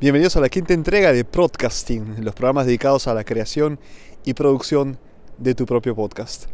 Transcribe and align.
Bienvenidos 0.00 0.36
a 0.36 0.40
la 0.40 0.48
quinta 0.48 0.74
entrega 0.74 1.12
de 1.12 1.24
Podcasting, 1.24 2.24
los 2.24 2.32
programas 2.32 2.66
dedicados 2.66 3.08
a 3.08 3.14
la 3.14 3.24
creación 3.24 3.80
y 4.24 4.32
producción 4.34 4.96
de 5.38 5.56
tu 5.56 5.66
propio 5.66 5.96
podcast. 5.96 6.44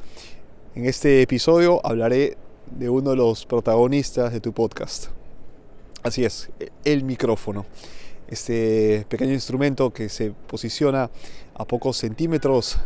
En 0.75 0.87
este 0.87 1.21
episodio 1.21 1.79
hablaré 1.85 2.39
de 2.71 2.89
uno 2.89 3.11
de 3.11 3.17
los 3.17 3.45
protagonistas 3.45 4.33
de 4.33 4.41
tu 4.41 4.55
podcast. 4.55 5.09
Así 6.03 6.25
es, 6.25 6.49
el 6.87 7.05
micrófono. 7.05 7.67
Este 8.29 9.05
pequeño 9.11 9.35
instrumento 9.35 9.93
que 9.93 10.09
se 10.09 10.31
posiciona 10.31 11.11
a 11.55 11.67
pocos 11.67 11.99
centímetros 11.99 12.79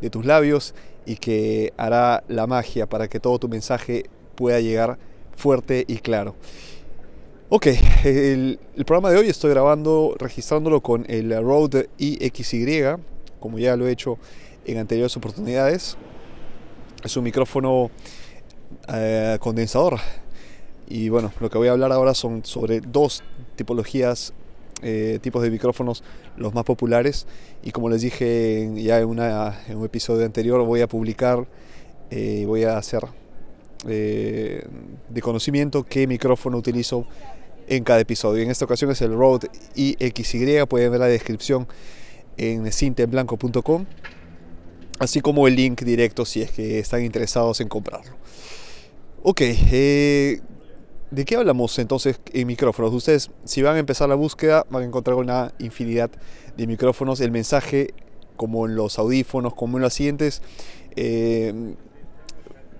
de 0.00 0.10
tus 0.10 0.26
labios 0.26 0.74
y 1.06 1.18
que 1.18 1.72
hará 1.76 2.24
la 2.26 2.48
magia 2.48 2.88
para 2.88 3.06
que 3.06 3.20
todo 3.20 3.38
tu 3.38 3.48
mensaje 3.48 4.06
pueda 4.34 4.58
llegar 4.58 4.98
fuerte 5.36 5.84
y 5.86 5.98
claro. 5.98 6.34
Ok, 7.52 7.66
el, 8.04 8.60
programa 8.86 9.10
de 9.10 9.18
hoy 9.18 9.28
estoy 9.28 9.50
grabando, 9.50 10.14
registrándolo 10.20 10.82
con 10.82 11.04
el 11.08 11.36
Rode 11.42 11.90
IXY, 11.98 12.94
como 13.40 13.58
ya 13.58 13.74
lo 13.74 13.88
he 13.88 13.90
hecho 13.90 14.18
en 14.64 14.78
anteriores 14.78 15.16
oportunidades. 15.16 15.96
Es 17.02 17.16
un 17.16 17.24
micrófono 17.24 17.90
eh, 18.86 19.36
condensador. 19.40 19.98
Y 20.86 21.08
bueno, 21.08 21.32
lo 21.40 21.50
que 21.50 21.58
voy 21.58 21.66
a 21.66 21.72
hablar 21.72 21.90
ahora 21.90 22.14
son 22.14 22.44
sobre 22.44 22.80
dos 22.82 23.24
tipologías, 23.56 24.32
eh, 24.82 25.18
tipos 25.20 25.42
de 25.42 25.50
micrófonos, 25.50 26.04
los 26.36 26.54
más 26.54 26.62
populares. 26.62 27.26
Y 27.64 27.72
como 27.72 27.88
les 27.88 28.00
dije 28.00 28.70
ya 28.76 29.00
en, 29.00 29.08
un 29.08 29.84
episodio 29.84 30.24
anterior, 30.24 30.64
voy 30.64 30.82
a 30.82 30.86
publicar, 30.86 31.48
eh, 32.12 32.44
voy 32.46 32.62
a 32.62 32.78
hacer 32.78 33.02
de 33.82 35.22
conocimiento 35.22 35.84
qué 35.84 36.06
micrófono 36.06 36.58
utilizo 36.58 37.06
en 37.70 37.84
cada 37.84 38.00
episodio. 38.00 38.42
En 38.42 38.50
esta 38.50 38.64
ocasión 38.64 38.90
es 38.90 39.00
el 39.00 39.14
Rode 39.14 39.48
IXY, 39.76 40.66
pueden 40.68 40.90
ver 40.90 41.00
la 41.00 41.06
descripción 41.06 41.68
en 42.36 42.70
cintenblanco.com, 42.70 43.86
así 44.98 45.20
como 45.20 45.46
el 45.46 45.54
link 45.54 45.82
directo 45.82 46.26
si 46.26 46.42
es 46.42 46.50
que 46.50 46.80
están 46.80 47.04
interesados 47.04 47.60
en 47.60 47.68
comprarlo. 47.68 48.12
Ok, 49.22 49.40
eh, 49.42 50.40
¿de 51.12 51.24
qué 51.24 51.36
hablamos 51.36 51.78
entonces 51.78 52.20
en 52.32 52.48
micrófonos? 52.48 52.92
Ustedes, 52.92 53.30
si 53.44 53.62
van 53.62 53.76
a 53.76 53.78
empezar 53.78 54.08
la 54.08 54.16
búsqueda, 54.16 54.66
van 54.68 54.82
a 54.82 54.86
encontrar 54.86 55.16
una 55.16 55.52
infinidad 55.60 56.10
de 56.56 56.66
micrófonos. 56.66 57.20
El 57.20 57.30
mensaje, 57.30 57.94
como 58.36 58.66
en 58.66 58.74
los 58.74 58.98
audífonos, 58.98 59.54
como 59.54 59.78
en 59.78 59.82
los 59.82 59.94
siguientes, 59.94 60.42
eh, 60.96 61.54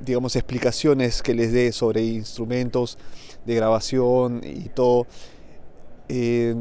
digamos, 0.00 0.34
explicaciones 0.34 1.22
que 1.22 1.34
les 1.34 1.52
dé 1.52 1.70
sobre 1.70 2.02
instrumentos 2.02 2.98
de 3.44 3.54
grabación 3.54 4.40
y 4.44 4.68
todo. 4.68 5.06
Eh, 6.08 6.54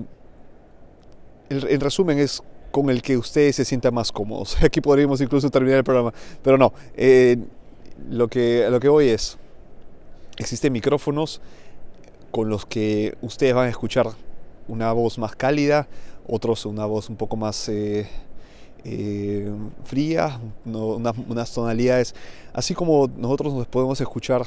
en 1.49 1.79
resumen 1.79 2.19
es 2.19 2.43
con 2.71 2.89
el 2.89 3.01
que 3.01 3.17
ustedes 3.17 3.55
se 3.55 3.65
sientan 3.65 3.93
más 3.93 4.11
cómodos. 4.11 4.57
Aquí 4.63 4.81
podríamos 4.81 5.21
incluso 5.21 5.49
terminar 5.49 5.79
el 5.79 5.83
programa, 5.83 6.13
pero 6.41 6.57
no. 6.57 6.73
Eh, 6.95 7.37
lo, 8.09 8.27
que, 8.27 8.67
lo 8.69 8.79
que 8.79 8.89
voy 8.89 9.09
es, 9.09 9.37
existen 10.37 10.71
micrófonos 10.71 11.41
con 12.31 12.49
los 12.49 12.65
que 12.65 13.17
ustedes 13.21 13.53
van 13.53 13.67
a 13.67 13.69
escuchar 13.69 14.07
una 14.67 14.93
voz 14.93 15.17
más 15.17 15.35
cálida, 15.35 15.87
otros 16.27 16.65
una 16.65 16.85
voz 16.85 17.09
un 17.09 17.15
poco 17.15 17.35
más 17.35 17.69
eh, 17.69 18.07
fría, 19.83 20.39
unas 20.65 21.51
tonalidades, 21.51 22.13
así 22.53 22.75
como 22.75 23.09
nosotros 23.17 23.53
nos 23.53 23.67
podemos 23.67 23.99
escuchar 23.99 24.43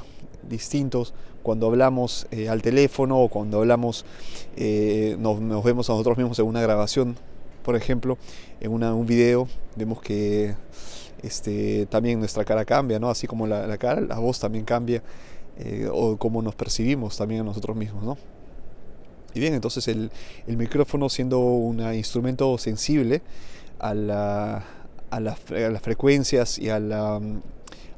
distintos 0.49 1.15
cuando 1.43 1.67
hablamos 1.67 2.27
eh, 2.31 2.49
al 2.49 2.63
teléfono 2.63 3.19
o 3.19 3.29
cuando 3.29 3.59
hablamos, 3.59 4.05
eh, 4.57 5.17
nos, 5.19 5.39
vemos 5.65 5.89
a 5.91 5.93
nosotros 5.93 6.17
mismos 6.17 6.39
en 6.39 6.47
una 6.47 6.63
grabación, 6.63 7.17
por 7.65 7.77
ejemplo, 7.77 8.19
en 8.61 8.73
un 8.73 9.07
video, 9.07 9.49
vemos 9.77 10.01
que 10.01 10.55
este, 11.23 11.87
también 11.87 12.19
nuestra 12.19 12.45
cara 12.45 12.65
cambia, 12.65 12.99
¿no? 12.99 13.11
así 13.11 13.27
como 13.27 13.47
la, 13.47 13.77
cara, 13.79 14.01
la 14.01 14.19
voz 14.19 14.41
también 14.41 14.65
cambia, 14.65 15.03
eh, 15.59 15.89
o 15.93 16.17
cómo 16.17 16.43
nos 16.43 16.55
percibimos 16.55 17.17
también 17.17 17.43
a 17.43 17.45
nosotros 17.45 17.77
mismos. 17.77 18.03
¿no? 18.05 18.17
Y 19.35 19.41
bien, 19.41 19.55
entonces 19.55 19.89
el, 19.89 20.11
el 20.47 20.57
micrófono 20.57 21.09
siendo 21.09 21.41
un 21.41 21.81
instrumento 21.95 22.59
sensible 22.59 23.23
a, 23.79 23.95
la, 23.95 24.65
a, 25.11 25.21
las 25.21 25.39
frecuencias 25.83 26.59
y 26.59 26.69
a 26.69 26.79
la 26.79 27.21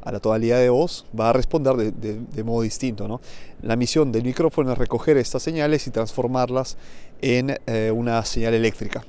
a 0.04 0.12
la 0.12 0.20
totalidad 0.20 0.58
de 0.58 0.68
voz, 0.68 1.06
va 1.18 1.30
a 1.30 1.32
responder 1.32 1.76
de, 1.76 2.44
modo 2.44 2.62
distinto. 2.62 3.08
¿no? 3.08 3.20
La 3.62 3.74
misión 3.74 4.12
del 4.12 4.22
micrófono 4.22 4.72
es 4.72 4.78
recoger 4.78 5.16
estas 5.16 5.42
señales 5.42 5.86
y 5.86 5.90
transformarlas 5.90 6.76
en 7.22 7.58
eh, 7.66 7.90
una 7.90 8.22
señal 8.24 8.54
eléctrica. 8.54 9.04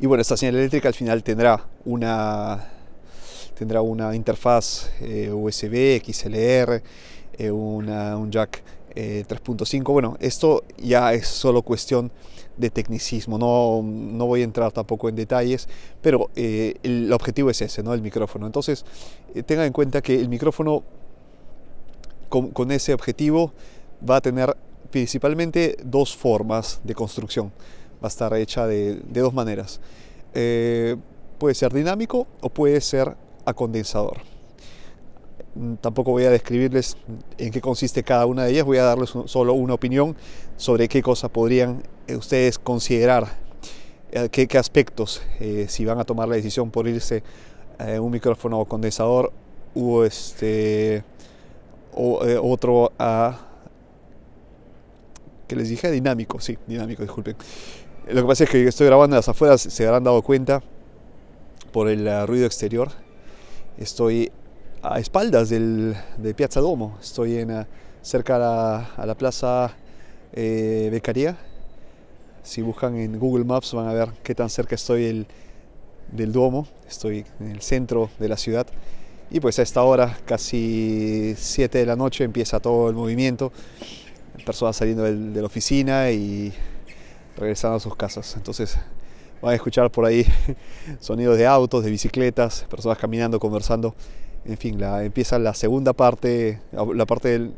Y 0.00 0.06
bueno, 0.06 0.20
esta 0.20 0.36
señal 0.36 0.56
eléctrica 0.56 0.88
al 0.88 0.94
final 0.94 1.22
tendrá 1.22 1.64
una, 1.86 2.68
tendrá 3.58 3.80
una 3.80 4.14
interfaz 4.14 4.90
eh, 5.00 5.30
USB, 5.32 6.00
XLR, 6.04 6.82
eh, 7.38 7.50
un 7.50 8.30
jack 8.30 8.62
3.5. 8.94 9.84
Bueno, 9.92 10.16
esto 10.20 10.64
ya 10.76 11.14
es 11.14 11.28
solo 11.28 11.62
cuestión 11.62 12.08
de 12.08 12.37
tecnicismo. 12.70 13.38
No, 13.38 13.82
no 13.82 14.26
voy 14.26 14.42
a 14.42 14.44
entrar 14.44 14.72
tampoco 14.72 15.08
en 15.08 15.16
detalles, 15.16 15.68
pero 16.02 16.30
eh, 16.36 16.74
el 16.82 17.12
objetivo 17.12 17.50
es 17.50 17.62
ese, 17.62 17.82
¿no? 17.82 17.94
El 17.94 18.02
micrófono. 18.02 18.46
Entonces, 18.46 18.84
eh, 19.34 19.42
tengan 19.42 19.66
en 19.66 19.72
cuenta 19.72 20.02
que 20.02 20.20
el 20.20 20.28
micrófono 20.28 20.82
con, 22.28 22.48
con, 22.50 22.70
ese 22.70 22.92
objetivo 22.92 23.52
va 24.08 24.16
a 24.16 24.20
tener 24.20 24.56
principalmente 24.90 25.76
dos 25.84 26.16
formas 26.16 26.80
de 26.84 26.94
construcción. 26.94 27.52
Va 28.02 28.06
a 28.06 28.08
estar 28.08 28.34
hecha 28.34 28.66
de, 28.66 28.96
de 28.96 29.20
dos 29.20 29.32
maneras. 29.32 29.80
Eh, 30.34 30.96
puede 31.38 31.54
ser 31.54 31.72
dinámico 31.72 32.26
o 32.40 32.48
puede 32.50 32.80
ser 32.80 33.16
a 33.44 33.54
condensador. 33.54 34.18
Tampoco 35.80 36.12
voy 36.12 36.24
a 36.24 36.30
describirles 36.30 36.96
en 37.36 37.50
qué 37.50 37.60
consiste 37.60 38.02
cada 38.02 38.26
una 38.26 38.44
de 38.44 38.52
ellas, 38.52 38.64
voy 38.64 38.78
a 38.78 38.84
darles 38.84 39.12
solo 39.26 39.54
una 39.54 39.74
opinión 39.74 40.14
sobre 40.56 40.88
qué 40.88 41.02
cosas 41.02 41.30
podrían 41.30 41.82
eh, 42.06 42.14
ustedes 42.14 42.58
considerar, 42.58 43.26
eh, 44.12 44.28
qué, 44.30 44.58
aspectos, 44.58 45.22
eh, 45.40 45.66
si 45.68 45.84
van 45.84 45.98
a 45.98 46.04
tomar 46.04 46.28
la 46.28 46.36
decisión 46.36 46.70
por 46.70 46.86
irse 46.86 47.22
a 47.78 48.00
un 48.00 48.10
micrófono 48.12 48.64
condensador 48.66 49.32
u 49.74 50.02
este, 50.02 51.02
o, 51.92 52.20
otro 52.42 52.92
a, 52.98 53.40
que 55.48 55.56
les 55.56 55.70
dije, 55.70 55.90
dinámico, 55.90 56.40
sí, 56.40 56.56
dinámico, 56.66 57.02
disculpen. 57.02 57.36
Lo 58.08 58.22
que 58.22 58.28
pasa 58.28 58.44
es 58.44 58.50
que 58.50 58.66
estoy 58.66 58.86
grabando 58.86 59.16
las 59.16 59.28
afueras, 59.28 59.60
se 59.60 59.86
habrán 59.86 60.04
dado 60.04 60.22
cuenta 60.22 60.62
por 61.72 61.88
el 61.88 62.26
ruido 62.26 62.46
exterior. 62.46 62.90
Estoy 63.76 64.32
a 64.82 64.98
espaldas 65.00 65.48
del, 65.48 65.96
de 66.16 66.34
Piazza 66.34 66.60
Domo. 66.60 66.96
Estoy 67.00 67.38
en, 67.38 67.66
cerca 68.02 68.36
a 68.96 69.06
la, 69.06 69.14
plaza 69.16 69.72
eh, 70.32 70.88
Beccaria. 70.90 71.36
Si 72.42 72.62
buscan 72.62 72.96
en 72.96 73.18
Google 73.18 73.44
Maps 73.44 73.72
van 73.74 73.88
a 73.88 73.92
ver 73.92 74.08
qué 74.22 74.34
tan 74.34 74.48
cerca 74.48 74.74
estoy 74.74 75.04
el, 75.04 75.26
del 76.12 76.32
Duomo. 76.32 76.66
Estoy 76.88 77.24
en 77.40 77.50
el 77.50 77.60
centro 77.60 78.10
de 78.18 78.28
la 78.28 78.36
ciudad. 78.36 78.66
Y 79.30 79.40
pues 79.40 79.58
a 79.58 79.62
esta 79.62 79.82
hora, 79.82 80.16
casi 80.24 81.34
7 81.36 81.78
de 81.78 81.86
la 81.86 81.96
noche, 81.96 82.24
empieza 82.24 82.60
todo 82.60 82.88
el 82.88 82.94
movimiento. 82.94 83.52
Personas 84.46 84.76
saliendo 84.76 85.02
de 85.02 85.40
la 85.40 85.46
oficina 85.46 86.10
y 86.10 86.52
regresando 87.36 87.76
a 87.76 87.80
sus 87.80 87.94
casas. 87.96 88.34
Entonces 88.36 88.78
van 89.42 89.52
a 89.52 89.54
escuchar 89.54 89.90
por 89.90 90.06
ahí 90.06 90.24
sonidos 91.00 91.36
de 91.36 91.46
autos, 91.46 91.84
de 91.84 91.90
bicicletas, 91.90 92.64
personas 92.70 92.96
caminando, 92.96 93.38
conversando 93.38 93.94
en 94.48 94.56
fin, 94.56 94.80
la, 94.80 95.04
empieza 95.04 95.38
la 95.38 95.54
segunda 95.54 95.92
parte, 95.92 96.60
la 96.72 97.06
parte 97.06 97.28
del, 97.28 97.52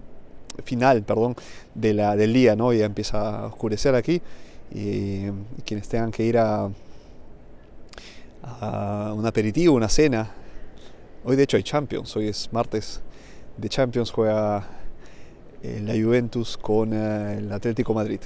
final, 0.64 1.02
perdón, 1.02 1.36
de 1.74 1.94
la, 1.94 2.16
del 2.16 2.32
día, 2.32 2.56
¿no? 2.56 2.72
Ya 2.72 2.84
empieza 2.84 3.40
a 3.40 3.46
oscurecer 3.46 3.94
aquí 3.94 4.20
y, 4.72 5.26
quienes 5.64 5.88
tengan 5.88 6.10
que 6.10 6.24
ir 6.24 6.38
a, 6.38 6.70
un 9.14 9.26
aperitivo, 9.26 9.74
una 9.74 9.88
cena. 9.88 10.30
Hoy 11.24 11.36
de 11.36 11.42
hecho 11.42 11.56
hay 11.56 11.62
Champions, 11.62 12.16
hoy 12.16 12.28
es 12.28 12.52
martes 12.52 13.00
de 13.56 13.68
Champions, 13.68 14.10
juega 14.10 14.66
eh, 15.62 15.80
la 15.84 15.92
Juventus 15.92 16.56
con 16.56 16.92
eh, 16.92 17.36
el 17.38 17.52
Atlético 17.52 17.92
Madrid. 17.94 18.20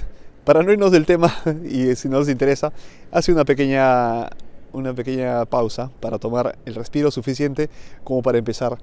Para 0.45 0.63
no 0.63 0.71
irnos 0.71 0.91
del 0.91 1.05
tema 1.05 1.35
y 1.65 1.95
si 1.95 2.07
no 2.07 2.19
os 2.19 2.29
interesa, 2.29 2.71
hace 3.11 3.33
una 3.33 3.43
pequeña 3.43 4.29
una 4.75 4.93
pequeña 4.93 5.45
pausa 5.45 5.89
para 5.99 6.19
tomar 6.19 6.57
el 6.65 6.75
respiro 6.75 7.09
suficiente 7.09 7.69
como 8.03 8.21
para 8.21 8.37
empezar 8.37 8.77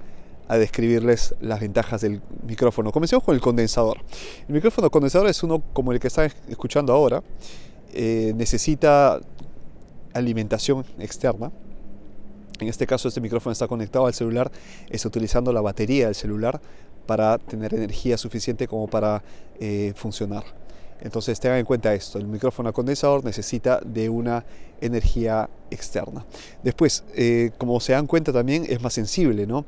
a 0.47 0.57
describirles 0.57 1.35
las 1.39 1.59
ventajas 1.59 2.01
del 2.01 2.21
micrófono. 2.45 2.91
Comencemos 2.91 3.23
con 3.23 3.35
el 3.35 3.41
condensador. 3.41 3.99
El 4.47 4.55
micrófono 4.55 4.89
condensador 4.89 5.29
es 5.29 5.41
uno 5.43 5.61
como 5.73 5.91
el 5.93 5.99
que 5.99 6.07
están 6.07 6.31
escuchando 6.49 6.93
ahora. 6.93 7.23
Eh, 7.93 8.33
necesita 8.35 9.19
alimentación 10.13 10.85
externa. 10.99 11.51
En 12.59 12.67
este 12.67 12.85
caso 12.85 13.07
este 13.07 13.21
micrófono 13.21 13.51
está 13.51 13.67
conectado 13.67 14.05
al 14.05 14.13
celular, 14.13 14.51
está 14.89 15.07
utilizando 15.07 15.51
la 15.51 15.61
batería 15.61 16.05
del 16.05 16.15
celular 16.15 16.61
para 17.05 17.37
tener 17.37 17.73
energía 17.73 18.17
suficiente 18.17 18.67
como 18.67 18.87
para 18.87 19.23
eh, 19.59 19.93
funcionar. 19.95 20.43
Entonces 21.03 21.37
tengan 21.37 21.59
en 21.59 21.65
cuenta 21.65 21.93
esto, 21.93 22.17
el 22.17 22.27
micrófono 22.27 22.71
condensador 22.71 23.25
necesita 23.25 23.81
de 23.83 24.07
una 24.07 24.45
energía 24.79 25.49
externa. 25.69 26.25
Después, 26.63 27.03
eh, 27.13 27.51
como 27.57 27.79
se 27.81 27.91
dan 27.91 28.07
cuenta 28.07 28.31
también 28.31 28.65
es 28.67 28.81
más 28.81 28.93
sensible, 28.93 29.45
¿no? 29.45 29.65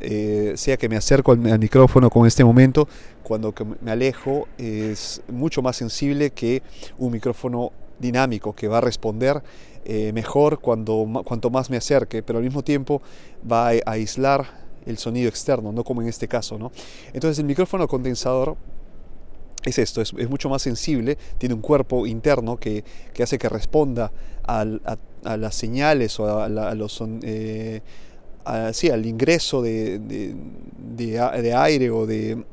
Eh, 0.00 0.52
sea 0.56 0.76
que 0.76 0.88
me 0.90 0.96
acerco 0.96 1.32
al, 1.32 1.38
micrófono 1.38 2.10
con 2.10 2.26
este 2.26 2.44
momento, 2.44 2.86
cuando 3.22 3.54
me 3.80 3.90
alejo 3.90 4.46
es 4.58 5.22
mucho 5.28 5.62
más 5.62 5.76
sensible 5.76 6.30
que 6.30 6.62
un 6.98 7.12
micrófono 7.12 7.72
dinámico 7.98 8.54
que 8.54 8.68
va 8.68 8.78
a 8.78 8.80
responder 8.82 9.42
eh, 9.86 10.12
mejor 10.12 10.58
cuando, 10.58 11.06
cuanto 11.24 11.48
más 11.48 11.70
me 11.70 11.78
acerque, 11.78 12.22
pero 12.22 12.38
al 12.38 12.44
mismo 12.44 12.62
tiempo 12.62 13.00
va 13.50 13.68
a 13.68 13.72
aislar 13.86 14.64
el 14.84 14.98
sonido 14.98 15.30
externo, 15.30 15.72
no 15.72 15.82
como 15.82 16.02
en 16.02 16.08
este 16.08 16.28
caso. 16.28 16.58
¿no? 16.58 16.72
Entonces 17.14 17.38
el 17.38 17.46
micrófono 17.46 17.88
condensador 17.88 18.56
es 19.70 19.78
esto, 19.78 20.02
es, 20.02 20.12
mucho 20.28 20.48
más 20.48 20.62
sensible, 20.62 21.16
tiene 21.38 21.54
un 21.54 21.60
cuerpo 21.60 22.06
interno 22.06 22.56
que, 22.56 22.84
hace 23.20 23.38
que 23.38 23.48
responda 23.48 24.12
a, 24.44 24.64
las 25.36 25.54
señales 25.54 26.18
o 26.20 26.40
a, 26.40 26.74
los... 26.74 27.02
Eh, 27.22 27.80
al 28.44 29.06
ingreso 29.06 29.62
de, 29.62 30.00
aire 31.56 31.90
o 31.90 32.06
de, 32.06 32.44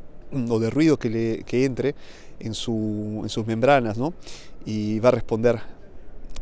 o 0.49 0.59
de 0.59 0.69
ruido 0.69 0.97
que, 0.97 1.09
le, 1.09 1.65
entre 1.65 1.95
en, 2.39 2.53
su, 2.53 3.19
en 3.23 3.29
sus 3.29 3.45
membranas, 3.45 3.97
¿no? 3.97 4.13
Y 4.65 4.99
va 4.99 5.09
a 5.09 5.11
responder 5.11 5.59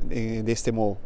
de, 0.07 0.43
de 0.43 0.51
este 0.51 0.71
modo. 0.71 0.97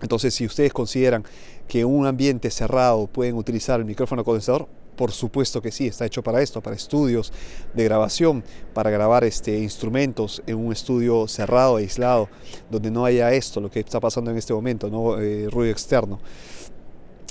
Entonces, 0.00 0.32
si 0.32 0.46
ustedes 0.46 0.72
consideran 0.72 1.24
que 1.66 1.84
un 1.84 2.06
ambiente 2.06 2.50
cerrado 2.50 3.08
pueden 3.08 3.34
utilizar 3.34 3.80
el 3.80 3.86
micrófono 3.86 4.24
condensador, 4.24 4.68
por 5.00 5.12
supuesto 5.12 5.62
que 5.62 5.72
sí, 5.72 5.86
está 5.86 6.04
hecho 6.04 6.22
para 6.22 6.42
esto, 6.42 6.60
para 6.60 6.76
estudios 6.76 7.32
de 7.72 7.84
grabación, 7.84 8.44
para 8.74 8.90
grabar 8.90 9.24
este, 9.24 9.58
instrumentos 9.58 10.42
en 10.46 10.56
un 10.56 10.72
estudio 10.72 11.26
cerrado, 11.26 11.76
aislado, 11.76 12.28
donde 12.70 12.90
no 12.90 13.06
haya 13.06 13.32
esto, 13.32 13.62
lo 13.62 13.70
que 13.70 13.80
está 13.80 13.98
pasando 13.98 14.30
en 14.30 14.36
este 14.36 14.52
momento, 14.52 14.90
¿no? 14.90 15.18
Eh, 15.18 15.48
ruido 15.48 15.72
externo. 15.72 16.20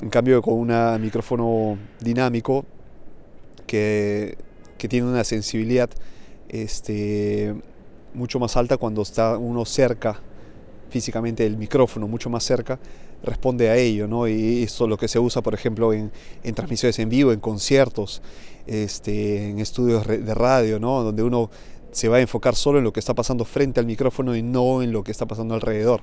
En 0.02 0.10
cambio, 0.10 0.42
con 0.42 0.56
un 0.56 1.00
micrófono 1.00 1.78
dinámico 2.00 2.66
que, 3.68 4.36
que, 4.80 4.88
tiene 4.88 5.08
una 5.08 5.24
sensibilidad 5.24 5.92
este, 6.48 7.54
mucho 8.16 8.40
más 8.40 8.58
alta 8.58 8.78
cuando 8.78 9.04
está 9.04 9.38
uno 9.38 9.64
cerca 9.64 10.20
físicamente 10.90 11.44
del 11.44 11.56
micrófono, 11.56 12.08
mucho 12.08 12.32
más 12.32 12.44
cerca, 12.44 12.80
responde 13.24 13.70
a 13.70 13.78
ello, 13.78 14.08
¿no? 14.08 14.28
Y 14.28 14.64
esto 14.64 14.86
es 14.86 14.90
lo 14.90 14.98
que 14.98 15.08
se 15.08 15.20
usa, 15.20 15.42
por 15.42 15.54
ejemplo, 15.54 15.94
en, 15.94 16.12
transmisiones 16.54 17.00
en 17.00 17.10
vivo, 17.10 17.32
en 17.32 17.40
conciertos, 17.40 18.22
este, 18.68 19.50
en 19.50 19.60
estudios 19.60 20.08
de 20.08 20.34
radio, 20.34 20.80
¿no? 20.80 21.04
Donde 21.04 21.24
uno 21.24 21.50
se 21.92 22.08
va 22.08 22.18
a 22.18 22.22
enfocar 22.22 22.56
solo 22.56 22.78
en 22.78 22.84
lo 22.84 22.94
que 22.94 23.00
está 23.00 23.14
pasando 23.14 23.46
frente 23.46 23.80
al 23.80 23.86
micrófono 23.86 24.36
y 24.36 24.44
no 24.44 24.82
en 24.82 24.92
lo 24.92 25.04
que 25.04 25.12
está 25.12 25.26
pasando 25.26 25.56
alrededor. 25.56 26.02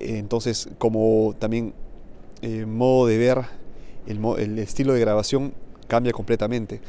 Entonces, 0.00 0.68
como 0.78 1.34
también 1.38 1.74
eh, 2.42 2.66
modo 2.66 3.06
de 3.06 3.18
ver, 3.18 3.42
el, 4.06 4.58
estilo 4.58 4.92
de 4.94 5.00
grabación 5.00 5.54
cambia 5.86 6.12
completamente. 6.12 6.80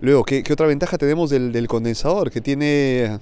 Luego, 0.00 0.24
¿qué, 0.24 0.42
qué 0.42 0.52
otra 0.52 0.66
ventaja 0.66 0.98
tenemos 0.98 1.30
del, 1.30 1.52
del 1.52 1.68
condensador? 1.68 2.30
Que 2.30 2.40
tiene 2.40 3.18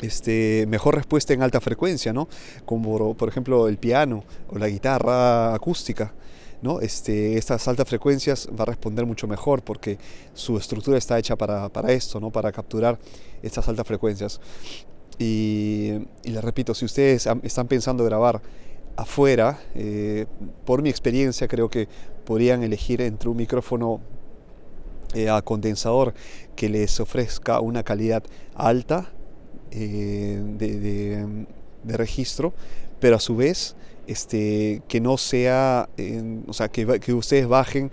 este, 0.00 0.66
mejor 0.68 0.96
respuesta 0.96 1.32
en 1.32 1.42
alta 1.42 1.60
frecuencia, 1.60 2.12
¿no? 2.12 2.28
como 2.64 3.14
por 3.14 3.28
ejemplo 3.28 3.68
el 3.68 3.78
piano 3.78 4.24
o 4.48 4.58
la 4.58 4.68
guitarra 4.68 5.54
acústica. 5.54 6.12
¿no? 6.60 6.80
Este, 6.80 7.38
estas 7.38 7.68
altas 7.68 7.88
frecuencias 7.88 8.48
va 8.48 8.62
a 8.62 8.66
responder 8.66 9.06
mucho 9.06 9.28
mejor 9.28 9.62
porque 9.62 9.98
su 10.34 10.56
estructura 10.58 10.98
está 10.98 11.18
hecha 11.18 11.36
para, 11.36 11.68
para 11.68 11.92
esto, 11.92 12.18
¿no? 12.18 12.30
para 12.30 12.50
capturar 12.50 12.98
estas 13.42 13.68
altas 13.68 13.86
frecuencias. 13.86 14.40
Y, 15.18 15.92
y 16.24 16.30
les 16.30 16.42
repito, 16.42 16.74
si 16.74 16.84
ustedes 16.84 17.28
están 17.42 17.68
pensando 17.68 18.04
grabar 18.04 18.40
afuera, 18.96 19.60
eh, 19.76 20.26
por 20.64 20.82
mi 20.82 20.90
experiencia 20.90 21.46
creo 21.46 21.70
que 21.70 21.88
podrían 22.24 22.64
elegir 22.64 23.00
entre 23.00 23.28
un 23.28 23.36
micrófono 23.36 24.00
eh, 25.14 25.30
a 25.30 25.40
condensador 25.40 26.14
que 26.56 26.68
les 26.68 26.98
ofrezca 26.98 27.60
una 27.60 27.84
calidad 27.84 28.24
alta 28.54 29.12
eh, 29.70 30.40
de, 30.58 31.46
registro, 31.96 32.52
pero 33.00 33.16
a 33.16 33.20
su 33.20 33.36
vez 33.36 33.76
este, 34.06 34.82
que 34.88 35.00
no 35.00 35.16
sea, 35.16 35.88
o 36.46 36.52
sea, 36.52 36.68
que, 36.68 37.00
que, 37.00 37.12
ustedes 37.12 37.46
bajen 37.46 37.90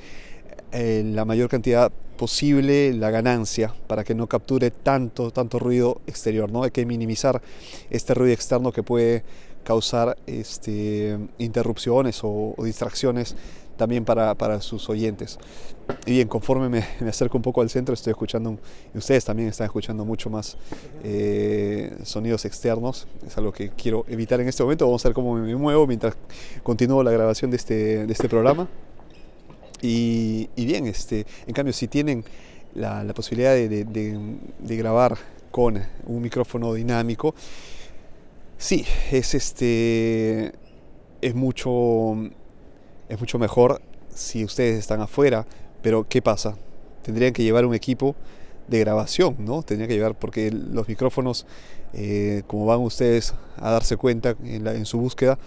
eh, 0.72 1.04
la 1.06 1.26
mayor 1.26 1.50
cantidad 1.50 1.92
posible 2.16 2.94
la 2.94 3.12
ganancia 3.12 3.74
para 3.88 4.04
que 4.04 4.16
no 4.16 4.28
capture 4.28 4.72
tanto, 4.72 5.32
tanto 5.32 5.60
ruido 5.60 6.02
exterior, 6.08 6.52
¿no? 6.52 6.64
Hay 6.64 6.72
que 6.72 6.86
minimizar 6.86 7.42
este 7.90 8.14
ruido 8.14 8.34
externo 8.34 8.72
que 8.72 8.84
puede 8.84 9.24
causar 9.66 10.18
este, 10.26 11.20
interrupciones 11.38 12.22
o 12.24 12.56
distracciones 12.60 13.36
también 13.76 14.06
para, 14.06 14.62
sus 14.62 14.90
oyentes. 14.90 15.38
Y 16.06 16.12
bien, 16.12 16.28
conforme 16.28 16.70
me, 16.70 16.86
me, 17.00 17.10
acerco 17.10 17.38
un 17.38 17.42
poco 17.42 17.62
al 17.62 17.70
centro, 17.70 17.94
estoy 17.94 18.12
escuchando, 18.12 18.58
ustedes 18.94 19.26
también 19.26 19.50
están 19.50 19.66
escuchando 19.66 20.06
mucho 20.06 20.30
más 20.30 20.58
eh, 21.04 21.96
sonidos 22.04 22.46
externos. 22.46 23.08
Es 23.26 23.38
algo 23.38 23.52
que 23.52 23.70
quiero 23.70 24.06
evitar 24.08 24.40
en 24.42 24.48
este 24.48 24.64
momento. 24.64 24.86
Vamos 24.86 25.06
a 25.06 25.10
ver 25.10 25.14
cómo 25.14 25.36
me 25.36 25.56
muevo 25.56 25.86
mientras 25.88 26.16
continúo 26.64 27.04
la 27.04 27.12
grabación 27.12 27.52
de 27.52 27.58
este, 27.58 28.12
este 28.12 28.30
programa. 28.30 28.68
Y, 29.82 30.50
bien, 30.56 30.88
este, 30.88 31.28
en 31.46 31.54
cambio, 31.54 31.74
si 31.74 31.88
tienen 31.88 32.24
la, 32.74 33.06
posibilidad 33.14 33.54
de, 33.54 34.78
grabar 34.78 35.16
con 35.52 35.80
un 36.08 36.22
micrófono 36.22 36.74
dinámico, 36.74 37.36
sí, 38.58 38.86
es, 39.12 39.34
este, 39.34 40.54
es 41.22 41.36
mucho 41.36 42.16
es 43.10 43.20
mucho 43.20 43.40
mejor 43.40 43.82
si 44.14 44.44
ustedes 44.44 44.80
están 44.80 45.02
afuera, 45.02 45.46
pero 45.82 46.08
¿qué 46.08 46.22
pasa? 46.22 46.58
Tendrían 47.04 47.34
que 47.34 47.44
llevar 47.44 47.66
un 47.66 47.76
equipo 47.76 48.16
de 48.68 48.80
grabación, 48.80 49.36
¿no? 49.40 49.62
Tendrían 49.62 49.90
que 49.90 49.96
llevar, 49.96 50.18
porque 50.18 50.52
los 50.52 50.88
micrófonos, 50.88 51.46
eh, 51.94 52.44
como 52.48 52.66
van 52.66 52.80
ustedes 52.80 53.34
a 53.58 53.72
darse 53.72 53.98
cuenta 53.98 54.36
en, 54.44 54.86
su 54.86 55.00
búsqueda, 55.00 55.38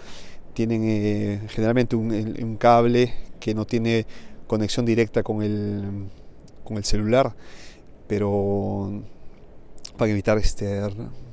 tienen 0.53 0.83
eh, 0.85 1.41
generalmente 1.49 1.95
un, 1.95 2.57
cable 2.57 3.13
que 3.39 3.53
no 3.53 3.65
tiene 3.65 4.05
conexión 4.47 4.85
directa 4.85 5.23
con 5.23 5.41
el, 5.41 6.09
con 6.63 6.77
el 6.77 6.85
celular, 6.85 7.35
pero 8.07 9.03
para 9.97 10.11
evitar 10.11 10.37
este, 10.37 10.81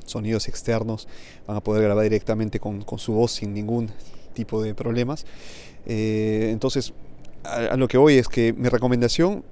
sonidos 0.07 0.49
externos 0.49 1.07
van 1.47 1.57
a 1.57 1.61
poder 1.61 1.83
grabar 1.83 2.05
directamente 2.05 2.59
con, 2.59 2.83
con 2.83 2.99
su 2.99 3.13
voz 3.13 3.33
sin 3.33 3.53
ningún 3.53 3.91
tipo 4.35 4.63
de 4.63 4.75
problemas. 4.75 5.27
Eh, 5.87 6.51
entonces, 6.53 6.93
a, 7.45 7.77
lo 7.77 7.89
que 7.89 7.99
voy 7.99 8.19
es 8.19 8.29
que 8.29 8.53
mi 8.53 8.69
recomendación 8.69 9.45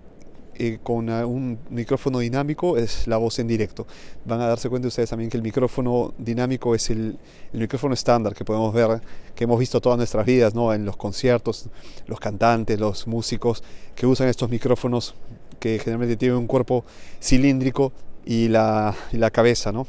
eh, 0.57 0.79
con 0.85 1.09
un 1.11 1.59
micrófono 1.71 2.21
dinámico 2.21 2.77
es 2.77 3.09
la 3.09 3.17
voz 3.17 3.39
en 3.41 3.49
directo. 3.49 3.87
Van 4.25 4.41
a 4.41 4.47
darse 4.47 4.69
cuenta 4.69 4.87
ustedes 4.87 5.11
también 5.11 5.29
que 5.29 5.37
el 5.37 5.43
micrófono 5.43 6.15
dinámico 6.17 6.75
es 6.77 6.91
el, 6.91 7.19
micrófono 7.53 7.95
estándar 7.95 8.35
que 8.35 8.45
podemos 8.45 8.73
ver, 8.73 9.01
que 9.35 9.45
hemos 9.45 9.59
visto 9.59 9.81
todas 9.81 9.97
nuestras 9.99 10.25
vidas, 10.25 10.55
¿no? 10.55 10.73
en 10.73 10.85
los 10.85 10.97
conciertos, 10.97 11.69
los 12.07 12.21
cantantes, 12.21 12.79
los 12.79 13.09
músicos 13.09 13.65
que 13.97 14.07
usan 14.07 14.29
estos 14.29 14.49
micrófonos 14.49 15.15
que 15.59 15.79
generalmente 15.79 16.17
tienen 16.17 16.37
un 16.37 16.47
cuerpo 16.47 16.85
cilíndrico 17.21 17.93
y 18.25 18.49
la, 18.49 18.95
la 19.13 19.31
cabeza, 19.31 19.73
¿no? 19.73 19.87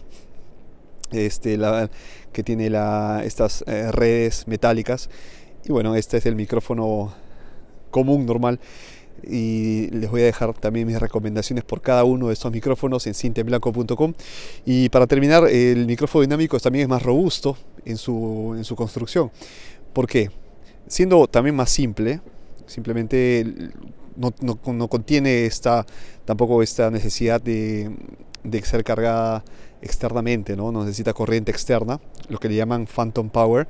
Este, 1.16 1.58
que 2.32 2.44
tiene 2.44 2.70
estas 3.24 3.64
eh, 3.68 3.92
redes 3.92 4.48
metálicas 4.48 5.10
y 5.68 5.72
bueno, 5.72 5.96
este 5.96 6.18
es 6.18 6.26
el 6.28 6.36
micrófono 6.36 7.14
común, 7.90 8.26
normal. 8.26 8.60
Y 9.28 9.88
les 9.90 10.12
voy 10.12 10.22
a 10.22 10.26
dejar 10.26 10.54
también 10.54 10.86
mis 10.86 11.00
recomendaciones 11.00 11.64
por 11.64 11.82
cada 11.82 12.04
uno 12.04 12.28
de 12.28 12.34
estos 12.34 12.52
micrófonos 12.52 13.08
en 13.08 13.16
cintemblanco.com. 13.16 14.14
Y 14.66 14.90
para 14.90 15.08
terminar, 15.08 15.48
el 15.48 15.88
micrófono 15.88 16.22
dinámico 16.22 16.60
también 16.60 16.84
es 16.84 16.90
más 16.90 17.02
robusto 17.02 17.58
en 17.84 17.98
su, 17.98 18.54
en 18.56 18.64
su 18.64 18.76
construcción. 18.76 19.32
¿Por 19.94 20.06
qué? 20.06 20.30
Siendo 20.88 21.26
también 21.26 21.56
más 21.56 21.72
simple, 21.72 22.22
simplemente 22.68 23.72
no, 24.16 24.34
no, 24.42 24.88
contiene 24.88 25.46
esta, 25.46 25.86
tampoco 26.26 26.62
esta 26.64 26.90
necesidad 26.92 27.42
de, 27.42 27.92
de 28.44 28.62
ser 28.64 28.84
cargada 28.84 29.44
externamente, 29.82 30.56
¿no? 30.56 30.72
necesita 30.72 31.14
corriente 31.14 31.52
externa, 31.52 32.00
lo 32.30 32.40
que 32.40 32.50
le 32.50 32.56
llaman 32.56 32.88
phantom 32.88 33.30
power, 33.30 33.68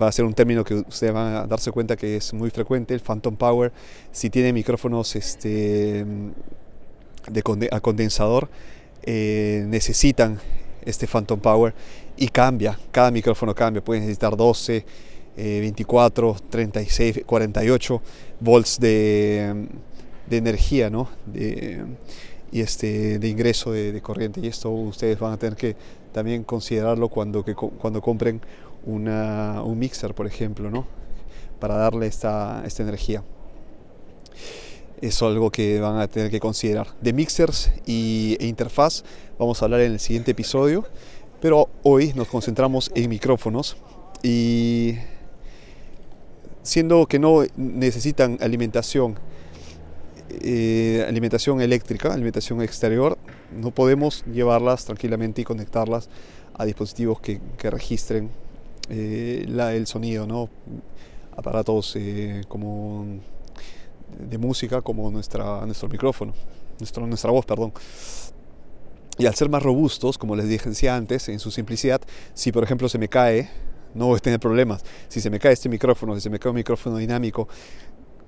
va 0.00 0.08
a 0.08 0.12
ser 0.12 0.24
un 0.24 0.34
término 0.34 0.64
que 0.64 0.74
ustedes 0.74 1.12
van 1.12 1.34
a 1.34 1.46
darse 1.46 1.70
cuenta 1.70 1.96
que 1.96 2.16
es 2.16 2.32
muy 2.32 2.50
frecuente, 2.50 2.94
el 2.94 3.00
Phantom 3.00 3.36
Power. 3.36 3.72
Si 4.12 4.30
tiene 4.30 4.52
micrófonos 4.52 5.14
este, 5.16 6.04
de 7.30 7.68
a 7.70 7.80
condensador, 7.80 8.48
eh, 9.02 9.64
necesitan 9.68 10.40
este 10.84 11.06
Phantom 11.06 11.40
Power 11.40 11.74
y 12.16 12.28
cambia, 12.28 12.78
cada 12.90 13.10
micrófono 13.10 13.54
cambia, 13.54 13.82
puede 13.82 14.00
necesitar 14.00 14.36
12, 14.36 14.84
24, 15.36 16.36
36, 16.48 17.22
48 17.26 18.02
volts 18.40 18.78
de, 18.80 19.66
de 20.28 20.36
energía, 20.36 20.90
¿no? 20.90 21.08
y 22.54 22.60
este, 22.60 23.18
de 23.18 23.28
ingreso 23.28 23.72
de, 23.72 24.00
corriente. 24.00 24.40
Y 24.40 24.46
esto 24.46 24.70
ustedes 24.70 25.18
van 25.18 25.32
a 25.32 25.36
tener 25.36 25.56
que 25.56 25.74
también 26.12 26.44
considerarlo 26.44 27.08
cuando, 27.08 27.44
que, 27.44 27.54
cuando 27.54 28.00
compren 28.00 28.40
una, 28.86 29.60
un 29.64 29.76
mixer, 29.76 30.14
por 30.14 30.28
ejemplo, 30.28 30.70
¿no? 30.70 30.86
para 31.58 31.74
darle 31.76 32.06
esta, 32.06 32.62
esta 32.64 32.84
energía. 32.84 33.24
Es 35.00 35.20
algo 35.20 35.50
que 35.50 35.80
van 35.80 35.98
a 35.98 36.06
tener 36.06 36.30
que 36.30 36.38
considerar. 36.38 36.86
De 37.00 37.12
mixers 37.12 37.72
y, 37.86 38.36
e 38.38 38.46
interfaz 38.46 39.02
vamos 39.36 39.60
a 39.60 39.64
hablar 39.64 39.80
en 39.80 39.92
el 39.92 39.98
siguiente 39.98 40.30
episodio, 40.30 40.84
pero 41.40 41.68
hoy 41.82 42.12
nos 42.14 42.28
concentramos 42.28 42.92
en 42.94 43.10
micrófonos 43.10 43.76
y 44.22 44.94
siendo 46.64 47.06
que 47.06 47.20
no 47.20 47.44
necesitan 47.56 48.38
alimentación, 48.40 49.16
eh, 50.30 51.04
alimentación 51.06 51.60
eléctrica, 51.60 52.12
alimentación 52.12 52.62
exterior, 52.62 53.16
no 53.56 53.70
podemos 53.70 54.24
llevarlas 54.24 54.84
tranquilamente 54.86 55.42
y 55.42 55.44
conectarlas 55.44 56.08
a 56.54 56.64
dispositivos 56.64 57.20
que, 57.20 57.40
registren 57.62 58.30
eh, 58.88 59.46
el 59.46 59.86
sonido, 59.86 60.26
¿no? 60.26 60.48
aparatos 61.36 61.94
eh, 61.96 62.42
como 62.48 63.06
de 64.18 64.38
música 64.38 64.80
como 64.80 65.10
nuestra, 65.10 65.66
nuestro 65.66 65.88
micrófono, 65.88 66.32
nuestro, 66.78 67.06
nuestra 67.06 67.30
voz, 67.30 67.44
perdón. 67.44 67.72
Y 69.18 69.26
al 69.26 69.34
ser 69.34 69.48
más 69.48 69.62
robustos, 69.62 70.16
como 70.16 70.34
les 70.34 70.48
dije 70.48 70.88
antes, 70.88 71.28
en 71.28 71.38
su 71.38 71.50
simplicidad, 71.50 72.00
si 72.32 72.52
por 72.52 72.64
ejemplo 72.64 72.88
se 72.88 72.98
me 72.98 73.08
cae, 73.08 73.50
no 73.94 74.06
voy 74.06 74.16
a 74.16 74.20
tener 74.20 74.40
problemas. 74.40 74.84
Si 75.08 75.20
se 75.20 75.30
me 75.30 75.38
cae 75.38 75.52
este 75.52 75.68
micrófono, 75.68 76.14
si 76.14 76.20
se 76.20 76.30
me 76.30 76.38
cae 76.38 76.50
un 76.50 76.56
micrófono 76.56 76.96
dinámico, 76.96 77.48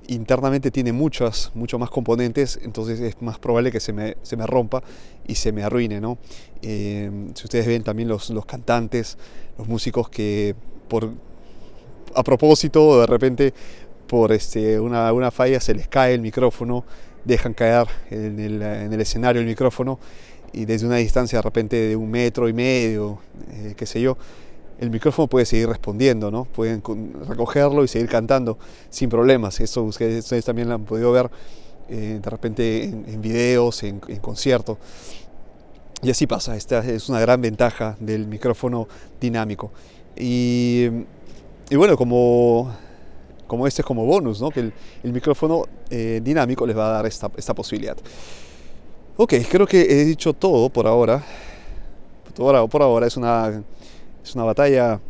internamente 0.09 0.71
tiene 0.71 0.93
muchas, 0.93 1.51
muchos 1.55 1.79
más 1.79 1.91
componentes, 1.91 2.59
entonces 2.63 3.01
es 3.01 3.21
más 3.21 3.39
probable 3.39 3.73
que 3.73 3.81
se 3.81 3.93
me, 3.93 4.17
se 4.23 4.37
me 4.37 4.47
rompa 4.47 4.83
y 5.27 5.35
se 5.35 5.53
me 5.53 5.63
arruine. 5.63 6.01
¿no? 6.01 6.19
Eh, 6.63 7.11
si 7.35 7.45
ustedes 7.45 7.67
ven 7.67 7.83
también 7.83 8.09
los, 8.09 8.31
los 8.31 8.47
cantantes, 8.47 9.19
los 9.59 9.67
músicos 9.67 10.09
que 10.09 10.55
por, 10.89 11.11
a 12.15 12.23
propósito, 12.23 13.01
de 13.01 13.07
repente 13.07 13.55
por 14.07 14.33
este, 14.33 14.79
una, 14.79 15.13
una, 15.13 15.31
falla 15.31 15.61
se 15.61 15.75
les 15.75 15.89
cae 15.89 16.15
el 16.15 16.21
micrófono, 16.21 16.85
dejan 17.25 17.55
caer 17.55 17.89
en 18.11 18.39
el, 18.39 18.63
en 18.63 18.93
el, 18.93 19.01
escenario 19.01 19.41
el 19.41 19.49
micrófono 19.49 19.99
y 20.53 20.65
desde 20.65 20.87
una 20.87 20.97
distancia 20.97 21.39
de 21.39 21.43
repente 21.43 21.77
de 21.77 21.97
un 21.97 22.09
metro 22.09 22.49
y 22.49 22.53
medio, 22.53 23.19
eh, 23.51 23.75
qué 23.77 23.85
sé 23.85 24.01
yo, 24.01 24.17
el 24.79 24.91
micrófono 24.91 25.27
puede 25.29 25.47
seguir 25.47 25.69
respondiendo, 25.69 26.31
¿no? 26.31 26.45
Pueden 26.45 26.83
recogerlo 27.29 27.85
y 27.85 27.89
seguir 27.89 28.09
cantando 28.09 28.59
sin 28.91 29.09
problemas. 29.09 29.61
Eso 29.61 29.83
ustedes, 29.83 30.45
también 30.45 30.69
lo 30.69 30.75
han 30.75 30.85
podido 30.85 31.13
ver 31.13 31.31
eh, 31.89 32.21
de 32.23 32.31
repente 32.31 32.85
en, 32.85 33.21
videos, 33.23 33.83
en, 33.83 34.01
en 34.09 34.19
conciertos. 34.19 34.79
Y 36.03 36.11
así 36.11 36.27
pasa, 36.27 36.57
esta 36.57 36.85
es 36.85 37.09
una 37.09 37.21
gran 37.21 37.41
ventaja 37.41 37.97
del 38.01 38.27
micrófono 38.27 38.87
dinámico. 39.21 39.73
Y 40.15 40.89
bueno, 41.75 41.97
como, 41.97 42.73
como 43.47 43.67
este 43.67 43.83
es 43.83 43.87
como 43.87 44.05
bonus, 44.05 44.41
¿no? 44.41 44.51
que 44.51 44.61
el, 44.61 44.73
el 45.03 45.13
micrófono 45.13 45.65
eh, 45.91 46.21
dinámico 46.23 46.67
les 46.67 46.77
va 46.77 46.89
a 46.89 46.93
dar 46.93 47.07
esta, 47.07 47.31
esta, 47.37 47.55
posibilidad. 47.55 47.97
Ok, 49.17 49.35
creo 49.51 49.67
que 49.67 49.81
he 49.81 50.05
dicho 50.05 50.33
todo 50.33 50.69
por 50.69 50.87
ahora. 50.87 51.25
Por 52.35 52.55
ahora, 52.55 52.69
por 52.69 52.83
ahora 52.83 53.07
es, 53.07 53.17
una, 53.17 53.63
es 54.27 54.35
una 54.35 54.43
batalla 54.43 55.01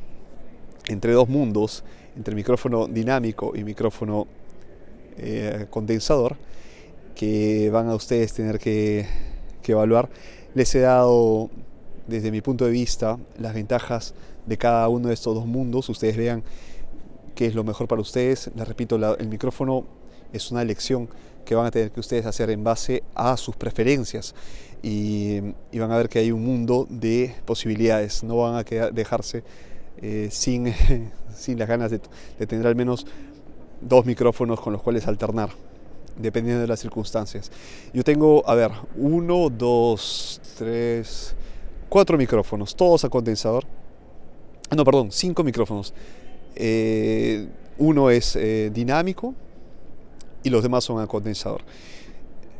entre 0.88 1.12
dos 1.12 1.26
mundos, 1.26 1.82
entre 2.16 2.34
micrófono 2.34 2.86
dinámico 2.86 3.52
y 3.56 3.64
micrófono 3.64 4.26
eh, 5.16 5.66
condensador, 5.70 6.36
que 7.14 7.70
van 7.70 7.88
a 7.88 7.94
ustedes 7.94 8.34
tener 8.34 8.58
que, 8.58 9.06
que 9.62 9.72
evaluar. 9.72 10.10
Les 10.54 10.74
he 10.74 10.80
dado, 10.80 11.48
desde 12.06 12.30
mi 12.30 12.42
punto 12.42 12.66
de 12.66 12.70
vista, 12.70 13.18
las 13.38 13.54
ventajas 13.54 14.12
de 14.44 14.58
cada 14.58 14.86
uno 14.88 15.08
de 15.08 15.14
estos 15.14 15.34
dos 15.34 15.46
mundos, 15.46 15.88
ustedes 15.88 16.18
vean 16.18 16.42
qué 17.34 17.46
es 17.46 17.54
lo 17.54 17.64
mejor 17.64 17.88
para 17.88 18.02
ustedes. 18.02 18.50
Les 18.54 18.68
repito, 18.68 18.96
el 19.16 19.28
micrófono 19.28 19.86
es 20.34 20.50
una 20.50 20.60
elección 20.60 21.08
que 21.46 21.54
van 21.54 21.64
a 21.64 21.70
tener 21.70 21.90
que 21.90 22.00
ustedes 22.00 22.26
hacer 22.26 22.50
en 22.50 22.62
base 22.62 23.02
a 23.14 23.38
sus 23.38 23.56
preferencias 23.56 24.34
y, 24.82 25.40
van 25.72 25.90
a 25.90 25.96
ver 25.96 26.10
que 26.10 26.18
hay 26.18 26.30
un 26.30 26.44
mundo 26.44 26.86
de 26.90 27.34
posibilidades, 27.46 28.22
no 28.22 28.36
van 28.36 28.56
a 28.56 28.90
dejarse 28.90 29.42
eh, 30.02 30.28
sin, 30.30 30.74
sin 31.34 31.58
las 31.58 31.68
ganas 31.68 31.90
de, 31.90 32.00
de 32.38 32.46
tener 32.46 32.66
al 32.66 32.76
menos 32.76 33.06
dos 33.80 34.04
micrófonos 34.04 34.60
con 34.60 34.74
los 34.74 34.82
cuales 34.82 35.08
alternar 35.08 35.48
dependiendo 36.16 36.60
de 36.62 36.66
las 36.66 36.80
circunstancias. 36.80 37.50
Yo 37.92 38.02
tengo, 38.02 38.46
a 38.48 38.54
ver, 38.54 38.70
uno, 38.96 39.48
dos, 39.50 40.40
tres, 40.58 41.34
cuatro 41.88 42.18
micrófonos, 42.18 42.74
todos 42.74 43.04
a 43.04 43.08
condensador 43.08 43.66
no, 44.74 44.84
perdón, 44.84 45.12
cinco 45.12 45.44
micrófonos. 45.44 45.94
Eh, 46.56 47.46
uno 47.78 48.10
es 48.10 48.34
eh, 48.36 48.70
dinámico 48.72 49.34
y 50.46 50.50
los 50.50 50.62
demás 50.62 50.84
son 50.84 51.00
a 51.00 51.08
condensador. 51.08 51.62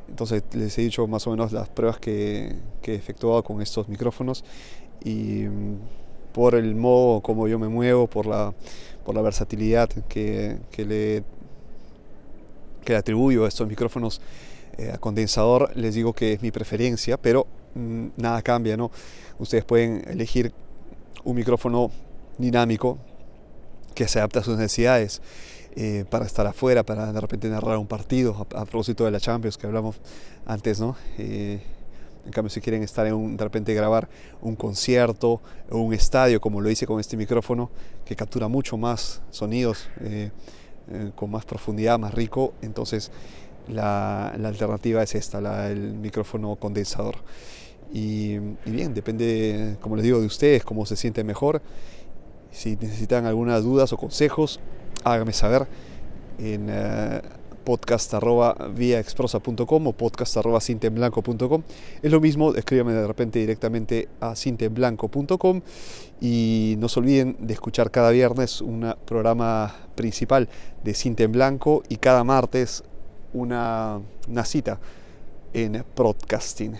Entonces 0.09 0.43
les 0.53 0.77
he 0.77 0.83
dicho 0.83 1.07
más 1.07 1.25
o 1.29 1.31
menos 1.31 1.53
las 1.53 1.69
pruebas 1.69 2.01
que, 2.01 2.57
he 2.83 2.95
efectuado 2.95 3.45
con 3.45 3.63
estos 3.63 3.89
micrófonos 3.89 4.45
y 5.05 5.45
mm, 5.45 5.77
por 6.33 6.57
el 6.57 6.75
modo 6.75 7.21
como 7.21 7.47
yo 7.47 7.61
me 7.61 7.69
muevo, 7.69 8.09
por 8.09 8.27
la, 8.27 8.53
por 9.05 9.15
la 9.15 9.23
versatilidad 9.23 9.89
que, 10.09 10.59
le, 10.79 11.23
que 12.85 12.93
le 12.93 12.99
atribuyo 12.99 13.45
a 13.45 13.49
estos 13.49 13.69
micrófonos 13.69 14.21
eh, 14.79 14.91
a 14.93 14.99
condensador, 14.99 15.71
les 15.77 15.95
digo 15.95 16.13
que 16.13 16.33
es 16.33 16.43
mi 16.43 16.51
preferencia, 16.51 17.17
pero 17.17 17.47
mm, 17.77 18.07
nada 18.17 18.43
cambia, 18.43 18.77
¿no? 18.77 18.91
Ustedes 19.39 19.65
pueden 19.65 20.03
elegir 20.09 20.53
un 21.23 21.37
micrófono 21.37 21.93
dinámico 22.37 22.99
que 23.95 24.09
se 24.09 24.19
adapta 24.19 24.41
a 24.41 24.43
sus 24.43 24.59
necesidades 24.59 25.23
eh, 25.77 26.05
para 26.09 26.25
estar 26.25 26.47
afuera, 26.47 26.83
para 26.83 27.13
de 27.13 27.21
repente 27.21 27.49
narrar 27.49 27.79
un 27.79 27.87
partido, 27.87 28.35
a, 28.55 28.65
propósito 28.65 29.05
de 29.05 29.11
la 29.11 29.21
Champions 29.21 29.57
que 29.57 29.67
hablamos 29.67 29.97
antes, 30.47 30.81
¿no? 30.81 30.97
Eh, 31.19 31.61
en 32.25 32.33
cambio, 32.33 32.51
si 32.51 32.61
quieren 32.61 32.83
estar 32.83 33.07
en 33.07 33.15
un, 33.15 33.37
de 33.37 33.45
repente 33.45 33.73
grabar 33.75 34.09
un 34.43 34.57
concierto 34.57 35.41
o 35.71 35.79
un 35.79 35.95
estadio, 35.95 36.41
como 36.41 36.61
lo 36.61 36.69
hice 36.71 36.87
con 36.87 36.99
este 36.99 37.17
micrófono, 37.17 37.71
que 38.05 38.17
captura 38.17 38.49
mucho 38.49 38.77
más 38.77 39.23
sonidos, 39.31 39.89
eh, 40.01 40.31
con 41.15 41.31
más 41.31 41.45
profundidad, 41.45 41.99
más 41.99 42.15
rico, 42.15 42.55
entonces 42.63 43.13
la, 43.69 44.35
la 44.39 44.49
alternativa 44.49 45.03
es 45.03 45.15
esta, 45.15 45.41
la, 45.41 45.71
el 45.71 45.95
micrófono 45.95 46.57
condensador. 46.57 47.17
Y, 47.93 48.39
bien, 48.65 48.95
depende, 48.95 49.77
como 49.81 49.97
les 49.97 50.05
digo, 50.05 50.21
de 50.21 50.27
ustedes, 50.27 50.65
cómo 50.65 50.87
se 50.87 50.97
sienten 50.97 51.27
mejor. 51.27 51.63
Si 52.51 52.77
necesitan 52.77 53.27
algunas 53.27 53.63
dudas 53.63 53.93
o 53.93 53.97
consejos, 53.97 54.61
háganme 55.05 55.33
saber 55.33 55.67
en 56.39 56.71
uh, 56.71 57.37
podcast 57.67 58.15
o 58.15 59.93
podcast 59.93 60.37
arroba 60.37 60.61
Es 60.61 62.13
lo 62.13 62.21
mismo, 62.21 62.55
escríbanme 62.55 62.93
de 62.93 63.07
repente 63.07 63.41
directamente 63.41 64.09
a 64.21 64.37
cintemblanco.com 64.37 65.63
y 66.21 66.77
no 66.79 66.89
se 66.89 67.01
olviden 67.01 67.37
de 67.41 67.55
escuchar 67.55 67.91
cada 67.91 68.11
viernes 68.11 68.61
un 68.61 68.95
programa 69.05 69.75
principal 69.97 70.49
de 70.85 70.95
Cinta 70.95 71.25
en 71.25 71.33
Blanco 71.33 71.83
y 71.89 71.97
cada 71.97 72.23
martes 72.23 72.85
una, 73.33 74.01
una 74.29 74.45
cita 74.45 74.79
en 75.53 75.85
podcasting 75.95 76.77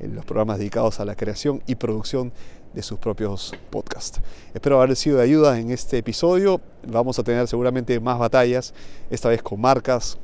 en 0.00 0.14
los 0.14 0.24
programas 0.24 0.58
dedicados 0.58 0.98
a 1.00 1.04
la 1.04 1.14
creación 1.14 1.62
y 1.66 1.74
producción 1.74 2.32
de 2.76 2.82
sus 2.82 2.98
propios 2.98 3.52
podcasts. 3.70 4.20
Espero 4.52 4.80
haber 4.80 4.94
sido 4.96 5.16
de 5.16 5.24
ayuda 5.24 5.58
en 5.58 5.70
este 5.70 5.96
episodio. 5.96 6.60
Vamos 6.86 7.18
a 7.18 7.24
tener 7.24 7.48
seguramente 7.48 7.98
más 8.00 8.18
batallas, 8.18 8.74
esta 9.08 9.30
vez 9.30 9.42
con 9.42 9.58
marcas, 9.58 10.18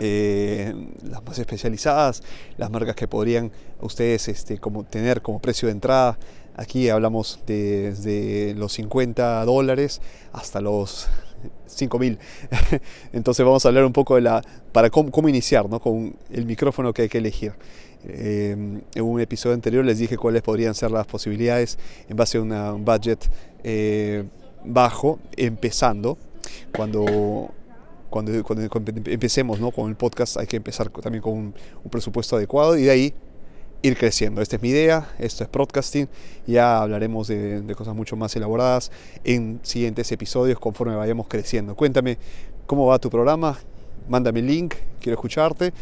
eh, 0.00 0.74
las 1.02 1.22
más 1.22 1.38
especializadas, 1.38 2.22
las 2.56 2.70
marcas 2.70 2.96
que 2.96 3.06
podrían 3.06 3.52
ustedes 3.82 4.28
este, 4.28 4.58
como, 4.58 4.84
tener 4.84 5.20
como 5.20 5.40
precio 5.40 5.66
de 5.66 5.72
entrada. 5.72 6.18
Aquí 6.56 6.88
hablamos 6.88 7.38
de, 7.46 7.90
desde 7.90 8.54
los 8.54 8.72
50 8.72 9.44
dólares 9.44 10.00
hasta 10.32 10.62
los 10.62 11.06
5 11.66 11.98
mil. 11.98 12.18
Entonces 13.12 13.44
vamos 13.44 13.64
a 13.64 13.68
hablar 13.68 13.84
un 13.84 13.92
poco 13.92 14.14
de 14.16 14.22
la, 14.22 14.42
para 14.72 14.90
cómo, 14.90 15.10
cómo 15.10 15.28
iniciar 15.28 15.68
¿no? 15.68 15.80
con 15.80 16.16
el 16.30 16.46
micrófono 16.46 16.92
que 16.92 17.02
hay 17.02 17.08
que 17.08 17.18
elegir. 17.18 17.52
Em, 18.04 18.80
en 18.94 19.04
un 19.04 19.20
episodio 19.20 19.54
anterior 19.54 19.84
les 19.84 19.98
dije 19.98 20.16
cuáles 20.16 20.42
podrían 20.42 20.72
ser 20.74 20.90
las 20.92 21.06
posibilidades 21.06 21.78
en 22.08 22.16
base 22.16 22.38
a 22.38 22.42
un 22.42 22.84
budget 22.84 23.28
eh, 23.64 24.24
bajo, 24.64 25.18
empezando. 25.36 26.16
Cuando, 26.74 27.50
cuando, 28.08 28.32
empecemos 29.06 29.60
¿no? 29.60 29.70
con 29.70 29.88
el 29.90 29.96
podcast 29.96 30.38
hay 30.38 30.46
que 30.46 30.56
empezar 30.56 30.88
también 30.90 31.22
con 31.22 31.32
un, 31.34 31.54
presupuesto 31.90 32.36
adecuado 32.36 32.78
y 32.78 32.84
de 32.84 32.90
ahí 32.90 33.14
ir 33.82 33.96
creciendo. 33.96 34.42
Esta 34.42 34.56
es 34.56 34.62
mi 34.62 34.70
idea, 34.70 35.08
esto 35.18 35.44
es 35.44 35.50
podcasting. 35.50 36.08
Ya 36.46 36.78
hablaremos 36.78 37.28
de, 37.28 37.60
de, 37.62 37.74
cosas 37.74 37.94
mucho 37.94 38.16
más 38.16 38.34
elaboradas 38.36 38.90
en 39.24 39.60
siguientes 39.62 40.10
episodios 40.12 40.58
conforme 40.58 40.94
vayamos 40.96 41.28
creciendo. 41.28 41.74
Cuéntame 41.74 42.18
cómo 42.66 42.86
va 42.86 42.98
tu 42.98 43.10
programa, 43.10 43.58
mándame 44.08 44.40
el 44.40 44.46
link, 44.46 44.74
quiero 45.00 45.14
escucharte 45.14 45.72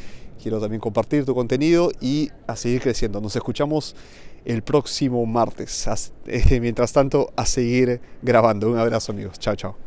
quiero 0.42 0.60
también 0.60 0.80
compartir 0.80 1.24
tu 1.24 1.34
contenido 1.34 1.90
y 2.00 2.30
a 2.46 2.56
seguir 2.56 2.80
creciendo. 2.80 3.20
Nos 3.20 3.36
escuchamos 3.36 3.96
el 4.44 4.62
próximo 4.62 5.24
martes. 5.26 5.88
Mientras 6.60 6.92
tanto, 6.92 7.32
a 7.36 7.46
seguir 7.46 8.00
grabando. 8.22 8.70
Un 8.70 8.78
abrazo 8.78 9.12
amigos. 9.12 9.38
Chao, 9.38 9.56
chao. 9.56 9.85